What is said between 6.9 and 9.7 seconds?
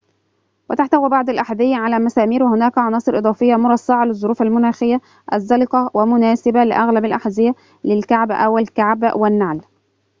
الأحذية للكعب أو الكعب والنعل